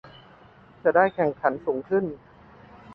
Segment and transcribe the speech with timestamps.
[0.83, 2.05] จะได้แข่งขันสูงขึ้น